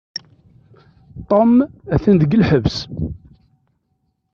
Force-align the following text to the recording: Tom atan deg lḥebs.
Tom 1.29 1.51
atan 1.93 2.15
deg 2.21 2.37
lḥebs. 2.41 2.77